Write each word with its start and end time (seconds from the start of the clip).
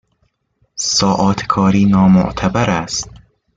ساعات 0.75 1.45
کاری 1.47 1.85
نامعتبر 1.85 2.69
است 2.69 3.09